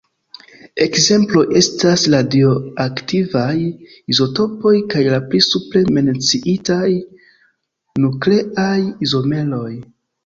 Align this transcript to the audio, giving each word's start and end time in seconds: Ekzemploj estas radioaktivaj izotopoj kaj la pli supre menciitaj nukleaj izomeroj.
Ekzemploj 0.83 1.41
estas 1.59 2.05
radioaktivaj 2.13 3.51
izotopoj 4.15 4.73
kaj 4.95 5.03
la 5.11 5.19
pli 5.29 5.43
supre 5.51 5.85
menciitaj 5.99 6.83
nukleaj 8.07 8.77
izomeroj. 9.09 9.71